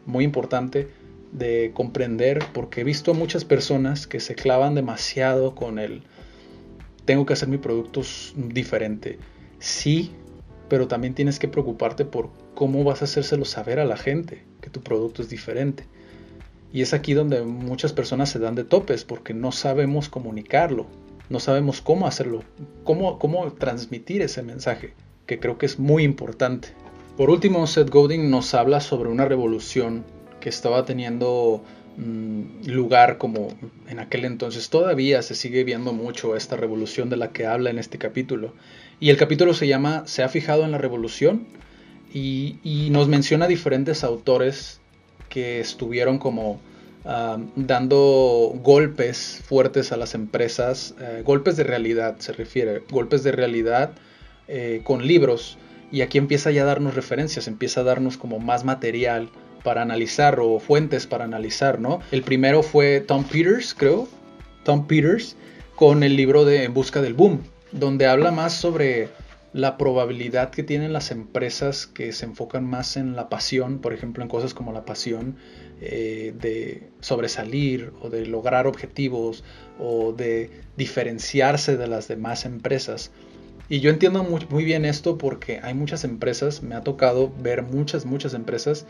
muy 0.06 0.24
importante 0.24 0.88
de 1.32 1.72
comprender 1.74 2.38
porque 2.52 2.82
he 2.82 2.84
visto 2.84 3.10
a 3.10 3.14
muchas 3.14 3.44
personas 3.44 4.06
que 4.06 4.20
se 4.20 4.34
clavan 4.34 4.74
demasiado 4.74 5.54
con 5.54 5.78
el 5.78 6.02
tengo 7.04 7.26
que 7.26 7.32
hacer 7.32 7.48
mi 7.48 7.58
producto 7.58 8.02
diferente. 8.36 9.18
Sí, 9.58 10.12
pero 10.68 10.86
también 10.86 11.14
tienes 11.14 11.40
que 11.40 11.48
preocuparte 11.48 12.04
por 12.04 12.30
cómo 12.54 12.84
vas 12.84 13.02
a 13.02 13.06
hacérselo 13.06 13.44
saber 13.44 13.80
a 13.80 13.84
la 13.84 13.96
gente 13.96 14.44
que 14.60 14.70
tu 14.70 14.82
producto 14.82 15.20
es 15.20 15.28
diferente. 15.28 15.84
Y 16.72 16.82
es 16.82 16.94
aquí 16.94 17.14
donde 17.14 17.42
muchas 17.42 17.92
personas 17.92 18.30
se 18.30 18.38
dan 18.38 18.54
de 18.54 18.64
topes 18.64 19.04
porque 19.04 19.34
no 19.34 19.52
sabemos 19.52 20.08
comunicarlo, 20.08 20.86
no 21.28 21.40
sabemos 21.40 21.80
cómo 21.80 22.06
hacerlo, 22.06 22.42
cómo, 22.84 23.18
cómo 23.18 23.52
transmitir 23.52 24.22
ese 24.22 24.42
mensaje, 24.42 24.94
que 25.26 25.38
creo 25.38 25.58
que 25.58 25.66
es 25.66 25.78
muy 25.78 26.02
importante. 26.04 26.68
Por 27.16 27.30
último, 27.30 27.66
Seth 27.66 27.90
Godin 27.90 28.30
nos 28.30 28.54
habla 28.54 28.80
sobre 28.80 29.10
una 29.10 29.26
revolución 29.26 30.04
que 30.40 30.48
estaba 30.48 30.84
teniendo 30.84 31.62
mm, 31.96 32.66
lugar 32.66 33.18
como 33.18 33.48
en 33.88 33.98
aquel 33.98 34.24
entonces. 34.24 34.70
Todavía 34.70 35.22
se 35.22 35.34
sigue 35.34 35.64
viendo 35.64 35.92
mucho 35.92 36.36
esta 36.36 36.56
revolución 36.56 37.10
de 37.10 37.16
la 37.16 37.32
que 37.32 37.46
habla 37.46 37.70
en 37.70 37.78
este 37.78 37.98
capítulo. 37.98 38.54
Y 38.98 39.10
el 39.10 39.16
capítulo 39.16 39.54
se 39.54 39.66
llama 39.66 40.04
Se 40.06 40.22
ha 40.22 40.28
fijado 40.28 40.64
en 40.64 40.72
la 40.72 40.78
revolución 40.78 41.46
y, 42.12 42.88
nos 42.90 43.08
menciona 43.08 43.46
diferentes 43.46 44.04
autores 44.04 44.80
que 45.32 45.60
estuvieron 45.60 46.18
como 46.18 46.60
ah, 47.06 47.38
dando 47.56 48.52
golpes 48.62 49.40
fuertes 49.46 49.90
a 49.90 49.96
las 49.96 50.14
empresas, 50.14 50.94
eh, 51.00 51.22
golpes 51.24 51.56
de 51.56 51.64
realidad 51.64 52.16
se 52.18 52.32
refiere, 52.32 52.82
golpes 52.90 53.24
de 53.24 53.32
realidad 53.32 53.92
eh, 54.46 54.82
con 54.84 55.06
libros. 55.06 55.56
Y 55.90 56.02
aquí 56.02 56.18
empieza 56.18 56.50
ya 56.50 56.62
a 56.62 56.66
darnos 56.66 56.94
referencias, 56.94 57.48
empieza 57.48 57.80
a 57.80 57.84
darnos 57.84 58.18
como 58.18 58.40
más 58.40 58.64
material 58.64 59.30
para 59.64 59.80
analizar 59.80 60.38
o 60.38 60.58
fuentes 60.58 61.06
para 61.06 61.24
analizar, 61.24 61.80
¿no? 61.80 62.00
El 62.10 62.22
primero 62.22 62.62
fue 62.62 63.00
Tom 63.00 63.24
Peters, 63.24 63.74
creo, 63.74 64.08
Tom 64.64 64.86
Peters, 64.86 65.36
con 65.76 66.02
el 66.02 66.14
libro 66.16 66.44
de 66.44 66.64
En 66.64 66.74
Busca 66.74 67.00
del 67.00 67.14
Boom, 67.14 67.40
donde 67.72 68.06
habla 68.06 68.32
más 68.32 68.52
sobre 68.52 69.08
la 69.52 69.76
probabilidad 69.76 70.50
que 70.50 70.62
tienen 70.62 70.92
las 70.92 71.10
empresas 71.10 71.86
que 71.86 72.12
se 72.12 72.24
enfocan 72.24 72.64
más 72.64 72.96
en 72.96 73.16
la 73.16 73.28
pasión, 73.28 73.80
por 73.80 73.92
ejemplo, 73.92 74.22
en 74.22 74.28
cosas 74.28 74.54
como 74.54 74.72
la 74.72 74.84
pasión 74.84 75.36
eh, 75.80 76.34
de 76.40 76.88
sobresalir 77.00 77.92
o 78.00 78.08
de 78.08 78.24
lograr 78.26 78.66
objetivos 78.66 79.44
o 79.78 80.12
de 80.12 80.50
diferenciarse 80.76 81.76
de 81.76 81.86
las 81.86 82.08
demás 82.08 82.46
empresas. 82.46 83.10
Y 83.68 83.80
yo 83.80 83.90
entiendo 83.90 84.24
muy, 84.24 84.64
bien 84.64 84.84
esto 84.84 85.18
porque 85.18 85.60
hay 85.62 85.74
muchas 85.74 86.04
empresas, 86.04 86.62
me 86.62 86.74
ha 86.74 86.82
tocado 86.82 87.32
ver 87.38 87.62
muchas, 87.62 88.06
muchas 88.06 88.34
empresas 88.34 88.86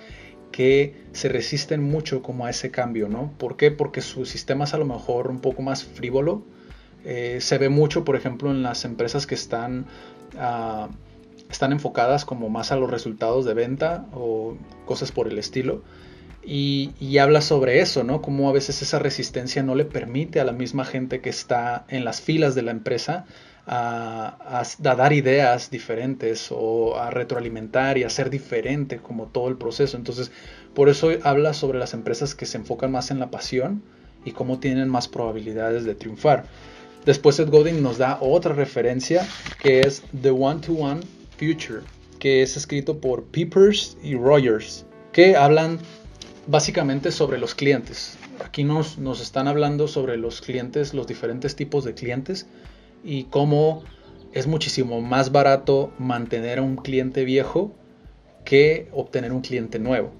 que 0.50 0.94
se 1.12 1.28
resisten 1.28 1.82
mucho 1.82 2.22
como 2.22 2.46
a 2.46 2.50
ese 2.50 2.70
cambio, 2.70 3.08
¿no? 3.08 3.32
¿Por 3.38 3.56
qué? 3.56 3.70
Porque 3.70 4.00
su 4.00 4.26
sistema 4.26 4.64
es 4.64 4.74
a 4.74 4.78
lo 4.78 4.84
mejor 4.84 5.28
un 5.30 5.40
poco 5.40 5.62
más 5.62 5.84
frívolo, 5.84 6.44
eh, 7.04 7.38
se 7.40 7.58
ve 7.58 7.68
mucho, 7.68 8.04
por 8.04 8.16
ejemplo, 8.16 8.50
en 8.50 8.62
las 8.62 8.84
empresas 8.84 9.26
que 9.26 9.34
están, 9.34 9.86
ah, 10.38 10.88
están 11.50 11.72
enfocadas 11.72 12.24
como 12.24 12.48
más 12.48 12.72
a 12.72 12.76
los 12.76 12.90
resultados 12.90 13.44
de 13.44 13.54
venta 13.54 14.06
o 14.12 14.56
cosas 14.86 15.12
por 15.12 15.28
el 15.28 15.38
estilo. 15.38 15.82
Y, 16.44 17.18
habla 17.18 17.40
sobre 17.40 17.80
eso, 17.80 18.02
¿no? 18.02 18.20
Como 18.20 18.48
a 18.48 18.52
veces 18.52 18.82
esa 18.82 18.98
resistencia 18.98 19.62
no 19.62 19.76
le 19.76 19.84
permite 19.84 20.40
a 20.40 20.44
la 20.44 20.52
misma 20.52 20.84
gente 20.84 21.20
que 21.20 21.30
está 21.30 21.84
en 21.88 22.04
las 22.04 22.20
filas 22.20 22.56
de 22.56 22.62
la 22.62 22.72
empresa 22.72 23.26
a, 23.64 24.64
dar 24.80 25.12
ideas 25.12 25.70
diferentes 25.70 26.48
o 26.50 26.98
a 26.98 27.10
retroalimentar 27.10 27.96
y 27.96 28.02
a 28.02 28.10
ser 28.10 28.28
diferente 28.28 28.98
como 28.98 29.26
todo 29.26 29.48
el 29.48 29.56
proceso. 29.56 29.96
Entonces, 29.96 30.32
por 30.74 30.88
eso 30.88 31.10
habla 31.22 31.54
sobre 31.54 31.78
las 31.78 31.94
empresas 31.94 32.34
que 32.34 32.46
se 32.46 32.58
enfocan 32.58 32.90
más 32.90 33.12
en 33.12 33.20
la 33.20 33.30
pasión 33.30 33.82
y 34.24 34.32
cómo 34.32 34.58
tienen 34.58 34.88
más 34.88 35.06
probabilidades 35.06 35.84
de 35.84 35.94
triunfar. 35.94 36.44
Después 37.04 37.34
Seth 37.34 37.50
Godin 37.50 37.82
nos 37.82 37.98
da 37.98 38.18
otra 38.20 38.54
referencia 38.54 39.26
que 39.60 39.80
es 39.80 40.04
The 40.20 40.30
One-to-One 40.30 41.00
Future, 41.36 41.80
que 42.20 42.42
es 42.42 42.56
escrito 42.56 43.00
por 43.00 43.24
Peepers 43.24 43.96
y 44.04 44.14
Rogers, 44.14 44.86
que 45.10 45.34
hablan 45.34 45.80
básicamente 46.46 47.10
sobre 47.10 47.38
los 47.38 47.56
clientes. 47.56 48.16
Aquí 48.44 48.62
nos, 48.62 48.98
nos 48.98 49.20
están 49.20 49.48
hablando 49.48 49.88
sobre 49.88 50.16
los 50.16 50.40
clientes, 50.40 50.94
los 50.94 51.08
diferentes 51.08 51.56
tipos 51.56 51.84
de 51.84 51.94
clientes 51.94 52.46
y 53.02 53.24
cómo 53.24 53.82
es 54.32 54.46
muchísimo 54.46 55.00
más 55.00 55.32
barato 55.32 55.92
mantener 55.98 56.60
a 56.60 56.62
un 56.62 56.76
cliente 56.76 57.24
viejo 57.24 57.74
que 58.44 58.88
obtener 58.92 59.32
un 59.32 59.40
cliente 59.40 59.80
nuevo. 59.80 60.12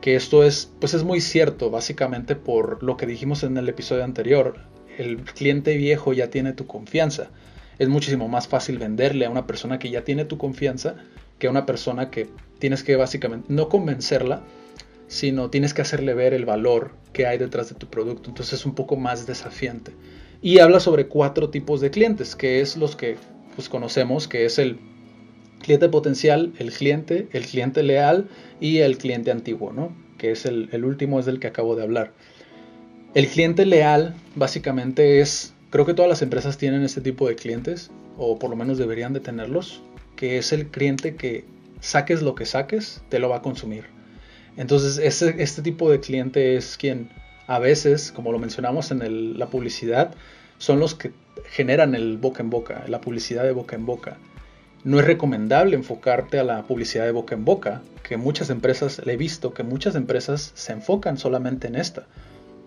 Que 0.00 0.16
esto 0.16 0.42
es, 0.42 0.68
pues 0.80 0.94
es 0.94 1.04
muy 1.04 1.20
cierto, 1.20 1.70
básicamente 1.70 2.34
por 2.34 2.82
lo 2.82 2.96
que 2.96 3.06
dijimos 3.06 3.44
en 3.44 3.56
el 3.56 3.68
episodio 3.68 4.02
anterior 4.02 4.73
el 4.98 5.18
cliente 5.18 5.76
viejo 5.76 6.12
ya 6.12 6.30
tiene 6.30 6.52
tu 6.52 6.66
confianza. 6.66 7.30
Es 7.78 7.88
muchísimo 7.88 8.28
más 8.28 8.48
fácil 8.48 8.78
venderle 8.78 9.26
a 9.26 9.30
una 9.30 9.46
persona 9.46 9.78
que 9.78 9.90
ya 9.90 10.04
tiene 10.04 10.24
tu 10.24 10.38
confianza 10.38 10.96
que 11.38 11.48
a 11.48 11.50
una 11.50 11.66
persona 11.66 12.10
que 12.10 12.28
tienes 12.58 12.82
que 12.82 12.96
básicamente 12.96 13.46
no 13.52 13.68
convencerla, 13.68 14.42
sino 15.08 15.50
tienes 15.50 15.74
que 15.74 15.82
hacerle 15.82 16.14
ver 16.14 16.34
el 16.34 16.44
valor 16.44 16.92
que 17.12 17.26
hay 17.26 17.38
detrás 17.38 17.68
de 17.68 17.74
tu 17.74 17.88
producto. 17.88 18.30
Entonces 18.30 18.60
es 18.60 18.66
un 18.66 18.74
poco 18.74 18.96
más 18.96 19.26
desafiante. 19.26 19.92
Y 20.40 20.58
habla 20.58 20.80
sobre 20.80 21.06
cuatro 21.06 21.50
tipos 21.50 21.80
de 21.80 21.90
clientes, 21.90 22.36
que 22.36 22.60
es 22.60 22.76
los 22.76 22.96
que 22.96 23.16
pues, 23.56 23.68
conocemos, 23.68 24.28
que 24.28 24.44
es 24.44 24.58
el 24.58 24.78
cliente 25.62 25.88
potencial, 25.88 26.52
el 26.58 26.70
cliente, 26.70 27.28
el 27.32 27.46
cliente 27.46 27.82
leal 27.82 28.28
y 28.60 28.78
el 28.78 28.98
cliente 28.98 29.30
antiguo, 29.30 29.72
¿no? 29.72 29.96
Que 30.18 30.32
es 30.32 30.44
el, 30.44 30.68
el 30.72 30.84
último, 30.84 31.18
es 31.18 31.26
del 31.26 31.40
que 31.40 31.46
acabo 31.46 31.74
de 31.76 31.82
hablar. 31.82 32.12
El 33.14 33.28
cliente 33.28 33.64
leal 33.64 34.16
básicamente 34.34 35.20
es, 35.20 35.54
creo 35.70 35.86
que 35.86 35.94
todas 35.94 36.08
las 36.08 36.20
empresas 36.20 36.58
tienen 36.58 36.82
este 36.82 37.00
tipo 37.00 37.28
de 37.28 37.36
clientes, 37.36 37.92
o 38.18 38.40
por 38.40 38.50
lo 38.50 38.56
menos 38.56 38.76
deberían 38.76 39.12
de 39.12 39.20
tenerlos, 39.20 39.82
que 40.16 40.36
es 40.36 40.52
el 40.52 40.66
cliente 40.66 41.14
que 41.14 41.44
saques 41.78 42.22
lo 42.22 42.34
que 42.34 42.44
saques, 42.44 43.02
te 43.10 43.20
lo 43.20 43.28
va 43.28 43.36
a 43.36 43.42
consumir. 43.42 43.84
Entonces, 44.56 44.98
este, 44.98 45.62
tipo 45.62 45.88
de 45.90 46.00
cliente 46.00 46.56
es 46.56 46.76
quien 46.76 47.08
a 47.46 47.60
veces, 47.60 48.10
como 48.10 48.32
lo 48.32 48.40
mencionamos 48.40 48.90
en 48.90 49.38
la 49.38 49.46
publicidad, 49.46 50.12
son 50.58 50.80
los 50.80 50.96
que 50.96 51.12
generan 51.44 51.94
el 51.94 52.18
boca 52.18 52.42
en 52.42 52.50
boca, 52.50 52.84
la 52.88 53.00
publicidad 53.00 53.44
de 53.44 53.52
boca 53.52 53.76
en 53.76 53.86
boca. 53.86 54.16
no 54.82 54.98
es 54.98 55.06
recomendable 55.06 55.76
enfocarte 55.76 56.40
a 56.40 56.44
la 56.44 56.64
publicidad 56.64 57.04
de 57.04 57.12
boca 57.12 57.36
en 57.36 57.44
boca, 57.44 57.80
que 58.02 58.16
muchas 58.16 58.50
empresas, 58.50 59.00
le 59.06 59.12
he 59.12 59.16
visto 59.16 59.54
que 59.54 59.62
muchas 59.62 59.94
empresas 59.94 60.50
se 60.54 60.72
enfocan 60.72 61.16
solamente 61.16 61.68
en 61.68 61.76
esta. 61.76 62.06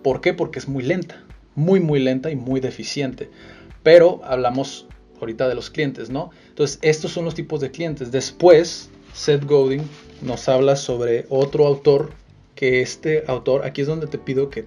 ¿Por 0.04 0.22
qué? 0.22 0.34
Porque 0.34 0.60
es 0.60 0.68
muy 0.68 0.84
lenta, 0.84 1.24
muy 1.56 1.80
muy 1.80 2.00
lenta 2.00 2.32
y 2.32 2.36
muy 2.36 2.60
deficiente. 2.60 3.30
Pero 3.84 4.22
hablamos 4.24 4.88
ahorita 5.20 5.48
de 5.48 5.56
los 5.56 5.70
clientes, 5.70 6.10
¿no? 6.10 6.30
Entonces, 6.50 6.80
estos 6.82 7.12
son 7.12 7.25
los 7.25 7.36
tipos 7.36 7.62
de 7.62 7.72
clientes. 7.72 8.12
Después, 8.12 8.89
Seth 9.13 9.46
Godin 9.46 9.82
nos 10.22 10.48
habla 10.50 10.75
sobre 10.75 11.25
otro 11.30 11.66
autor, 11.66 12.12
que 12.56 12.82
este 12.82 13.24
autor, 13.27 13.66
aquí 13.66 13.82
es 13.82 13.88
donde 13.88 14.08
te 14.08 14.18
pido 14.18 14.50
que 14.50 14.66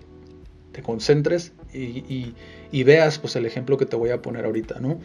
te 0.73 0.83
concentres 0.83 1.53
y, 1.73 2.35
veas 2.85 3.19
pues 3.19 3.35
el 3.37 3.47
ejemplo 3.47 3.77
que 3.77 3.87
te 3.87 3.97
voy 3.97 4.11
a 4.11 4.23
poner 4.23 4.45
ahorita, 4.45 4.79
¿no? 4.81 5.01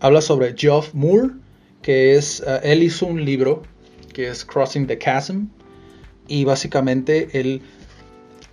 Habla 0.00 0.20
sobre 0.20 0.54
Geoff 0.56 0.92
Moore, 0.94 1.30
que 1.82 2.16
es, 2.16 2.42
eh, 2.46 2.60
él 2.64 2.82
hizo 2.82 3.06
un 3.06 3.24
libro 3.24 3.62
que 4.12 4.28
es 4.28 4.44
Crossing 4.44 4.86
the 4.86 4.98
Chasm, 4.98 5.46
y 6.26 6.44
básicamente 6.44 7.28
él, 7.38 7.62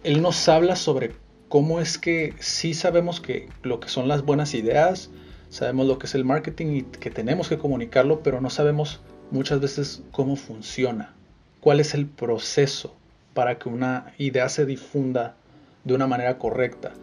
él 0.08 0.22
nos 0.22 0.48
habla 0.48 0.78
sobre 0.78 1.12
cómo 1.50 1.82
es 1.82 1.98
que 1.98 2.34
sí 2.40 2.74
sabemos 2.74 3.20
que 3.20 3.50
lo 3.62 3.82
que 3.82 3.90
son 3.90 4.08
las 4.08 4.24
buenas 4.24 4.54
ideas, 4.54 5.10
sabemos 5.50 5.86
lo 5.86 6.00
que 6.00 6.06
es 6.06 6.16
el 6.16 6.24
marketing 6.24 6.68
y 6.68 6.82
que 6.84 7.12
tenemos 7.12 7.50
que 7.50 7.58
comunicarlo, 7.58 8.24
pero 8.24 8.40
no 8.40 8.50
sabemos 8.50 9.02
muchas 9.32 9.60
veces 9.60 10.02
cómo 10.12 10.38
funciona, 10.38 11.14
cuál 11.60 11.82
es 11.82 11.94
el 11.94 12.06
proceso 12.06 12.96
para 13.34 13.60
que 13.60 13.68
una 13.68 14.14
idea 14.18 14.48
se 14.48 14.66
difunda 14.66 15.36
de 15.84 15.94
una 15.94 16.08
manera 16.08 16.38
correcta. 16.38 16.94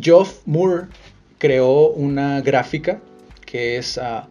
Geoff 0.00 0.40
Moore 0.46 0.86
creó 1.36 1.90
una 1.90 2.40
gráfica 2.40 3.02
que 3.44 3.76
es 3.76 3.98
ah, 3.98 4.26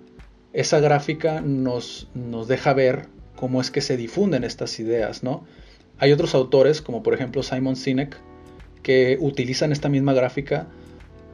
esa 0.53 0.79
gráfica 0.79 1.39
nos, 1.39 2.07
nos 2.15 2.47
deja 2.47 2.73
ver 2.73 3.05
cómo 3.35 3.61
es 3.61 3.69
que 3.69 3.81
se 3.81 3.95
difunden 3.95 4.43
estas 4.43 4.79
ideas, 4.79 5.21
¿no? 5.21 5.45
Hay 6.01 6.11
otros 6.11 6.33
autores, 6.33 6.81
como 6.81 7.03
por 7.03 7.13
ejemplo 7.13 7.43
Simon 7.43 7.75
Sinek, 7.75 8.17
que 8.81 9.19
utilizan 9.21 9.71
esta 9.71 9.87
misma 9.87 10.13
gráfica 10.13 10.65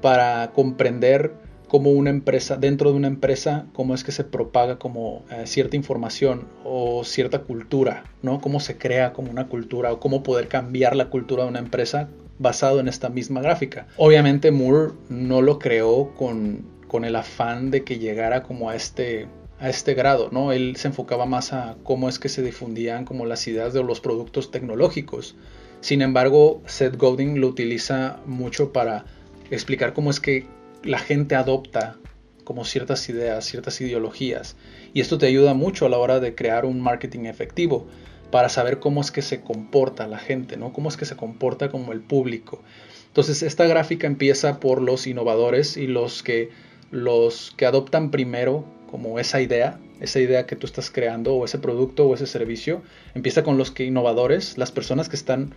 para 0.01 0.51
comprender 0.51 1.31
cómo 1.69 1.91
una 1.91 2.09
empresa, 2.09 2.57
dentro 2.57 2.91
de 2.91 2.97
una 2.97 3.07
empresa, 3.07 3.65
cómo 3.71 3.95
es 3.95 4.03
que 4.03 4.11
se 4.11 4.25
propaga 4.25 4.77
como 4.77 5.23
eh, 5.31 5.47
cierta 5.47 5.77
información 5.77 6.49
o 6.65 7.05
cierta 7.05 7.39
cultura, 7.43 8.03
¿no? 8.21 8.41
Cómo 8.41 8.59
se 8.59 8.77
crea 8.77 9.13
como 9.13 9.31
una 9.31 9.47
cultura 9.47 9.93
o 9.93 10.01
cómo 10.01 10.21
poder 10.21 10.49
cambiar 10.49 10.97
la 10.97 11.09
cultura 11.09 11.43
de 11.43 11.49
una 11.49 11.59
empresa 11.59 12.09
basado 12.37 12.81
en 12.81 12.89
esta 12.89 13.07
misma 13.07 13.39
gráfica. 13.39 13.87
Obviamente 13.95 14.51
Moore 14.51 14.91
no 15.07 15.41
lo 15.41 15.59
creó 15.59 16.13
con, 16.15 16.65
con 16.89 17.05
el 17.05 17.15
afán 17.15 17.71
de 17.71 17.85
que 17.85 17.99
llegara 17.99 18.43
como 18.43 18.69
a 18.69 18.75
este 18.75 19.27
a 19.59 19.69
este 19.69 19.93
grado, 19.93 20.29
¿no? 20.31 20.51
Él 20.51 20.75
se 20.75 20.89
enfocaba 20.89 21.25
más 21.25 21.53
a 21.53 21.77
cómo 21.83 22.09
es 22.09 22.19
que 22.19 22.29
se 22.29 22.43
difundían 22.43 23.05
como 23.05 23.25
las 23.25 23.47
ideas 23.47 23.73
de 23.73 23.83
los 23.83 23.99
productos 23.99 24.51
tecnológicos. 24.51 25.35
Sin 25.81 26.01
embargo, 26.01 26.61
Seth 26.65 26.97
Godin 26.97 27.41
lo 27.41 27.47
utiliza 27.47 28.19
mucho 28.25 28.71
para 28.71 29.05
explicar 29.49 29.93
cómo 29.93 30.11
es 30.11 30.19
que 30.19 30.45
la 30.83 30.99
gente 30.99 31.35
adopta 31.35 31.97
como 32.43 32.65
ciertas 32.65 33.09
ideas, 33.09 33.45
ciertas 33.45 33.81
ideologías. 33.81 34.55
Y 34.93 35.01
esto 35.01 35.17
te 35.17 35.25
ayuda 35.25 35.53
mucho 35.53 35.85
a 35.85 35.89
la 35.89 35.97
hora 35.97 36.19
de 36.19 36.33
crear 36.33 36.65
un 36.65 36.79
marketing 36.79 37.25
efectivo 37.25 37.87
para 38.31 38.49
saber 38.49 38.79
cómo 38.79 39.01
es 39.01 39.11
que 39.11 39.21
se 39.21 39.41
comporta 39.41 40.07
la 40.07 40.17
gente, 40.17 40.57
¿no? 40.57 40.71
Cómo 40.71 40.89
es 40.89 40.97
que 40.97 41.05
se 41.05 41.15
comporta 41.15 41.69
como 41.69 41.93
el 41.93 42.01
público. 42.01 42.61
Entonces, 43.07 43.41
esta 43.41 43.65
gráfica 43.65 44.07
empieza 44.07 44.59
por 44.59 44.81
los 44.81 45.07
innovadores 45.07 45.77
y 45.77 45.87
los 45.87 46.23
que 46.23 46.49
los 46.89 47.53
que 47.57 47.65
adoptan 47.65 48.11
primero 48.11 48.63
como 48.89 49.19
esa 49.19 49.41
idea, 49.41 49.79
esa 49.99 50.19
idea 50.19 50.45
que 50.45 50.55
tú 50.55 50.65
estás 50.65 50.89
creando 50.91 51.35
o 51.35 51.45
ese 51.45 51.59
producto 51.59 52.07
o 52.07 52.15
ese 52.15 52.27
servicio, 52.27 52.81
empieza 53.13 53.43
con 53.43 53.57
los 53.57 53.71
que 53.71 53.85
innovadores, 53.85 54.57
las 54.57 54.71
personas 54.71 55.09
que 55.09 55.15
están 55.15 55.53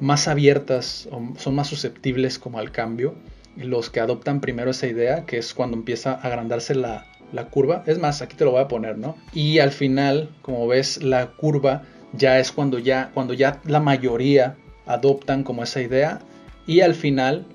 más 0.00 0.28
abiertas 0.28 1.08
o 1.10 1.38
son 1.38 1.54
más 1.54 1.68
susceptibles 1.68 2.38
como 2.38 2.58
al 2.58 2.72
cambio, 2.72 3.14
los 3.56 3.90
que 3.90 4.00
adoptan 4.00 4.40
primero 4.40 4.70
esa 4.70 4.86
idea, 4.86 5.26
que 5.26 5.38
es 5.38 5.54
cuando 5.54 5.76
empieza 5.76 6.12
a 6.12 6.22
agrandarse 6.22 6.74
la, 6.74 7.06
curva. 7.50 7.84
Es 7.86 7.98
más, 7.98 8.22
aquí 8.22 8.36
te 8.36 8.44
lo 8.44 8.52
voy 8.52 8.60
a 8.60 8.68
poner, 8.68 8.98
¿no? 8.98 9.16
Y 9.32 9.60
al 9.60 9.70
final, 9.70 10.30
como 10.42 10.66
ves, 10.66 11.02
la 11.02 11.28
curva 11.28 11.82
ya 12.12 12.40
es 12.40 12.50
cuando 12.50 12.78
ya, 12.78 13.10
cuando 13.14 13.34
ya 13.34 13.60
la 13.64 13.78
mayoría 13.78 14.56
adoptan 14.86 15.44
como 15.44 15.62
esa 15.62 15.80
idea. 15.80 16.20
Y 16.66 16.80
al 16.80 16.94
final, 16.94 17.46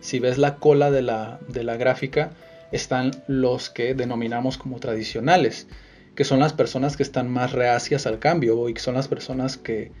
si 0.00 0.20
ves 0.20 0.38
la 0.38 0.56
cola 0.56 0.90
de 0.90 1.02
la, 1.02 1.40
de 1.48 1.64
la 1.64 1.76
gráfica, 1.76 2.30
están 2.74 3.12
los 3.28 3.70
que 3.70 3.94
denominamos 3.94 4.58
como 4.58 4.80
tradicionales, 4.80 5.68
que 6.14 6.24
son 6.24 6.40
las 6.40 6.52
personas 6.52 6.96
que 6.96 7.02
están 7.02 7.30
más 7.30 7.52
reacias 7.52 8.06
al 8.06 8.18
cambio 8.18 8.68
y 8.68 8.74
que 8.74 8.80
son 8.80 8.94
las 8.94 9.08
personas 9.08 9.56
que, 9.56 9.92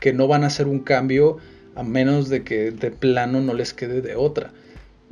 que 0.00 0.12
no 0.12 0.26
van 0.26 0.44
a 0.44 0.48
hacer 0.48 0.66
un 0.66 0.80
cambio 0.80 1.38
a 1.76 1.82
menos 1.84 2.28
de 2.28 2.42
que 2.42 2.72
de 2.72 2.90
plano 2.90 3.40
no 3.40 3.54
les 3.54 3.72
quede 3.72 4.00
de 4.00 4.16
otra. 4.16 4.52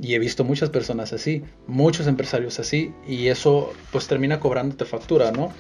Y 0.01 0.14
he 0.14 0.19
visto 0.19 0.45
muchas 0.45 0.69
personas 0.71 1.12
así, 1.12 1.42
muchos 1.66 2.07
empresarios 2.07 2.59
así, 2.59 2.92
y 3.07 3.29
eso 3.29 3.73
pues 3.92 4.09
termina 4.09 4.40
cobrándote 4.40 4.85
factura, 4.85 5.31
¿no? 5.31 5.51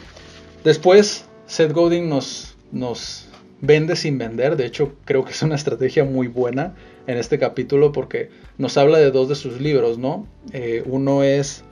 Después, 0.64 1.26
Seth 1.46 1.72
Godin 1.72 2.08
nos, 2.08 2.56
nos 2.72 3.25
vende 3.60 3.96
sin 3.96 4.18
vender, 4.18 4.56
de 4.56 4.66
hecho 4.66 4.94
creo 5.04 5.24
que 5.24 5.32
es 5.32 5.42
una 5.42 5.54
estrategia 5.54 6.04
muy 6.04 6.28
buena 6.28 6.74
en 7.06 7.16
este 7.16 7.38
capítulo 7.38 7.92
porque 7.92 8.30
nos 8.58 8.76
habla 8.76 8.98
de 8.98 9.10
dos 9.10 9.28
de 9.28 9.34
sus 9.34 9.60
libros, 9.60 9.98
¿no? 9.98 10.26
Eh, 10.52 10.82
uno 10.86 11.22
es 11.22 11.64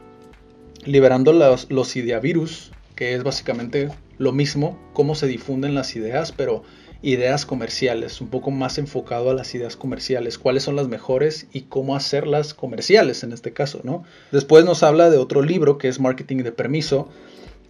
Liberando 0.84 1.32
los, 1.32 1.70
los 1.70 1.96
ideavirus, 1.96 2.70
que 2.94 3.14
es 3.14 3.22
básicamente 3.22 3.88
lo 4.18 4.32
mismo, 4.32 4.78
cómo 4.92 5.14
se 5.14 5.26
difunden 5.26 5.74
las 5.74 5.96
ideas, 5.96 6.30
pero 6.30 6.62
ideas 7.00 7.46
comerciales, 7.46 8.20
un 8.20 8.28
poco 8.28 8.50
más 8.50 8.76
enfocado 8.76 9.30
a 9.30 9.34
las 9.34 9.54
ideas 9.54 9.76
comerciales, 9.76 10.38
cuáles 10.38 10.62
son 10.62 10.76
las 10.76 10.88
mejores 10.88 11.46
y 11.52 11.62
cómo 11.62 11.96
hacerlas 11.96 12.52
comerciales 12.52 13.22
en 13.22 13.32
este 13.32 13.52
caso, 13.52 13.80
¿no? 13.82 14.04
Después 14.30 14.66
nos 14.66 14.82
habla 14.82 15.08
de 15.08 15.16
otro 15.16 15.40
libro 15.40 15.78
que 15.78 15.88
es 15.88 16.00
Marketing 16.00 16.38
de 16.38 16.52
Permiso, 16.52 17.08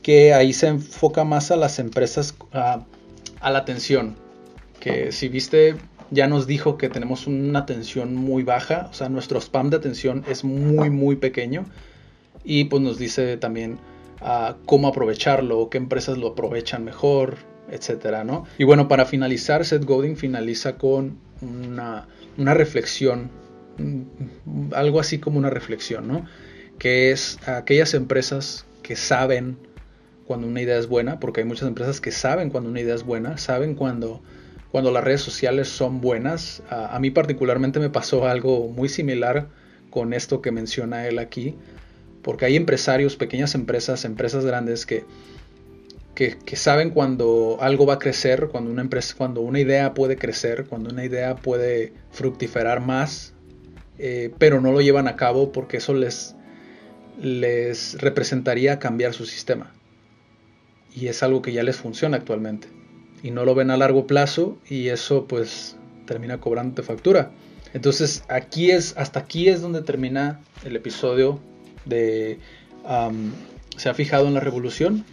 que 0.03 0.35
ahí 0.35 0.53
se 0.53 0.67
enfoca 0.67 1.25
más 1.25 1.53
a 1.53 1.57
las 1.57 1.79
empresas, 1.79 2.35
la 3.51 3.61
atención, 3.61 4.17
que 4.81 5.13
si 5.13 5.29
viste 5.29 5.77
ya 6.11 6.29
nos 6.29 6.47
dijo 6.47 6.79
que 6.79 6.89
tenemos 6.89 7.27
una 7.27 7.61
atención 7.61 8.15
muy 8.15 8.43
baja, 8.43 8.89
o 8.91 8.95
sea, 8.95 9.09
nuestro 9.09 9.41
spam 9.41 9.71
de 9.71 9.77
atención 9.77 10.25
es 10.29 10.45
muy, 10.45 10.91
muy 10.91 11.17
pequeño. 11.17 11.67
Y 12.45 12.65
pues 12.65 12.83
nos 12.83 12.99
dice 12.99 13.37
también 13.37 13.79
ah, 14.21 14.57
cómo 14.67 14.89
aprovecharlo, 14.89 15.71
qué 15.71 15.79
empresas 15.79 16.19
lo 16.19 16.29
aprovechan 16.29 16.85
mejor, 16.85 17.39
etcétera, 17.71 18.23
¿no? 18.25 18.45
Y 18.59 18.65
bueno, 18.65 18.87
para 18.87 19.07
finalizar, 19.07 19.65
Seth 19.65 19.85
Godin 19.85 20.17
finaliza 20.17 20.77
con 20.77 21.19
una, 21.41 22.07
reflexión, 22.37 23.31
mm, 23.79 24.75
algo 24.75 25.01
así 25.01 25.19
como 25.19 25.39
una 25.39 25.51
reflexión, 25.51 26.07
¿no? 26.07 26.27
Que 26.79 27.11
es 27.11 27.39
aquellas 27.49 27.95
empresas 27.95 28.67
que 28.83 28.97
saben 28.97 29.57
cuando 30.27 30.47
una 30.47 30.61
idea 30.61 30.79
es 30.79 30.87
buena, 30.87 31.21
porque 31.21 31.41
hay 31.41 31.47
muchas 31.47 31.69
empresas 31.69 32.01
que 32.01 32.11
saben 32.11 32.51
cuando 32.51 32.71
una 32.71 32.81
idea 32.81 32.95
es 32.95 33.05
buena, 33.05 33.37
saben 33.39 33.75
cuando, 33.75 34.23
cuando 34.71 34.91
las 34.91 35.05
redes 35.05 35.21
sociales 35.21 35.69
son 35.69 36.01
buenas. 36.01 36.63
a 36.71 36.99
mí 36.99 37.11
particularmente 37.11 37.81
me 37.81 37.91
pasó 37.91 38.27
algo 38.27 38.69
muy 38.69 38.89
similar 38.89 39.49
con 39.91 40.13
esto 40.13 40.43
que 40.43 40.51
menciona 40.51 41.07
él 41.07 41.19
aquí, 41.19 41.57
porque 42.23 42.47
hay 42.47 42.57
empresarios, 42.57 43.17
pequeñas 43.17 43.55
empresas, 43.55 44.05
empresas 44.05 44.45
grandes 44.45 44.87
que 44.87 45.05
que, 46.15 46.57
saben 46.57 46.91
cuando 46.91 47.59
algo 47.61 47.87
va 47.87 47.95
a 47.95 47.99
crecer, 47.99 48.49
cuando 48.49 48.71
una 48.71 48.83
empresa, 48.83 49.15
cuando 49.19 49.41
una 49.41 49.61
idea 49.61 49.95
puede 49.95 50.17
crecer, 50.17 50.67
cuando 50.67 50.91
una 50.91 51.05
idea 51.05 51.37
puede 51.37 51.93
fructiferar 52.13 52.81
más, 52.81 53.35
eh, 53.99 54.33
pero 54.39 54.61
no 54.61 54.73
lo 54.73 54.81
llevan 54.81 55.09
a 55.09 55.17
cabo 55.17 55.53
porque 55.53 55.79
eso 55.79 55.93
les, 55.93 56.37
les 57.21 58.01
representaría 58.01 58.79
cambiar 58.79 59.13
su 59.13 59.27
sistema. 59.27 59.73
Y 60.95 61.09
es 61.09 61.23
algo 61.23 61.43
que 61.43 61.53
ya 61.53 61.63
les 61.63 61.77
funciona 61.77 62.17
actualmente. 62.17 62.69
Y 63.23 63.31
no 63.31 63.45
lo 63.45 63.55
ven 63.55 63.71
a 63.71 63.77
largo 63.77 64.07
plazo 64.07 64.59
y 64.69 64.89
eso 64.89 65.27
pues 65.27 65.77
termina 66.07 66.41
cobrándote 66.41 66.83
factura. 66.83 67.33
Entonces 67.73 68.23
aquí 68.29 68.71
es, 68.71 68.95
hasta 68.97 69.21
aquí 69.21 69.49
es 69.49 69.61
donde 69.61 69.83
termina 69.83 70.41
el 70.65 70.77
episodio 70.77 71.41
de... 71.85 72.39
¿Se 73.77 73.89
ha 73.89 73.95
fijado 73.95 74.29
en 74.29 74.35
la 74.35 74.41
revolución? 74.41 75.05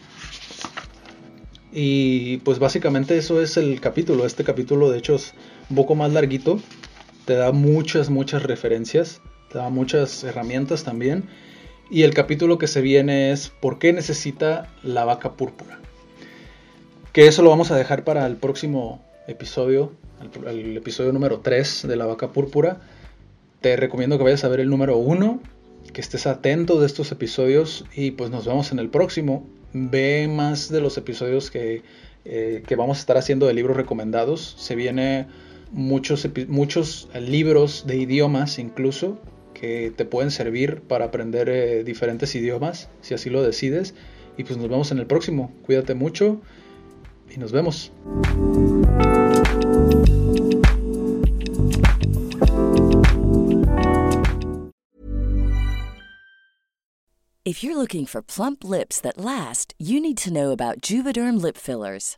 Y 1.71 2.37
pues 2.37 2.59
básicamente 2.59 3.17
eso 3.17 3.41
es 3.41 3.57
el 3.57 3.79
capítulo. 3.79 4.25
Este 4.25 4.43
capítulo 4.43 4.91
de 4.91 4.99
hecho 4.99 5.15
es 5.15 5.33
un 5.69 5.77
poco 5.77 5.95
más 5.95 6.11
larguito. 6.11 6.59
Te 7.25 7.33
da 7.33 7.51
muchas, 7.51 8.09
muchas 8.09 8.43
referencias. 8.43 9.21
Te 9.51 9.57
da 9.57 9.69
muchas 9.69 10.23
herramientas 10.23 10.83
también. 10.83 11.23
Y 11.91 12.03
el 12.03 12.13
capítulo 12.13 12.57
que 12.57 12.67
se 12.67 12.79
viene 12.79 13.33
es 13.33 13.49
¿Por 13.49 13.77
qué 13.77 13.91
necesita 13.91 14.69
la 14.81 15.03
vaca 15.03 15.33
púrpura? 15.33 15.77
Que 17.11 17.27
eso 17.27 17.41
lo 17.41 17.49
vamos 17.49 17.69
a 17.69 17.75
dejar 17.75 18.05
para 18.05 18.25
el 18.25 18.37
próximo 18.37 19.03
episodio. 19.27 19.91
El, 20.47 20.77
episodio 20.77 21.11
número 21.11 21.41
3 21.41 21.85
de 21.89 21.95
la 21.97 22.05
vaca 22.05 22.29
púrpura. 22.29 22.79
Te 23.59 23.75
recomiendo 23.75 24.17
que 24.17 24.23
vayas 24.23 24.45
a 24.45 24.47
ver 24.47 24.61
el 24.61 24.69
número 24.69 24.95
1 24.95 25.41
que 25.91 25.99
estés 25.99 26.27
atento 26.27 26.79
de 26.79 26.85
estos 26.85 27.11
episodios 27.11 27.83
y 27.93 28.11
pues 28.11 28.29
nos 28.29 28.45
vemos 28.45 28.71
en 28.71 28.79
el 28.79 28.87
próximo. 28.87 29.45
Ve 29.73 30.29
más 30.29 30.69
de 30.69 30.79
los 30.79 30.97
episodios 30.97 31.51
que, 31.51 31.83
eh, 32.23 32.63
que 32.65 32.75
vamos 32.77 32.99
a 32.99 33.01
estar 33.01 33.17
haciendo 33.17 33.47
de 33.47 33.53
libros 33.53 33.75
recomendados. 33.75 34.55
Se 34.57 34.75
viene 34.75 35.27
muchos, 35.73 36.25
muchos 36.47 37.09
libros 37.19 37.83
de 37.85 37.97
idiomas 37.97 38.59
incluso 38.59 39.19
que 39.61 39.93
te 39.95 40.05
pueden 40.05 40.31
servir 40.31 40.81
para 40.81 41.05
aprender 41.05 41.47
eh, 41.47 41.83
diferentes 41.83 42.33
idiomas, 42.33 42.89
si 43.01 43.13
así 43.13 43.29
lo 43.29 43.43
decides. 43.43 43.93
Y 44.35 44.43
pues 44.43 44.57
nos 44.57 44.67
vemos 44.67 44.91
en 44.91 44.97
el 44.97 45.05
próximo. 45.05 45.53
Cuídate 45.63 45.93
mucho 45.93 46.41
y 47.33 47.37
nos 47.37 47.51
vemos. 47.51 47.91
If 57.43 57.63
you're 57.63 57.75
looking 57.75 58.07
for 58.07 58.23
plump 58.23 58.63
lips 58.63 58.99
that 59.01 59.17
last, 59.17 59.75
you 59.77 59.99
need 59.99 60.17
to 60.19 60.31
know 60.31 60.51
about 60.51 60.81
Juvederm 60.81 61.39
lip 61.39 61.57
fillers. 61.57 62.17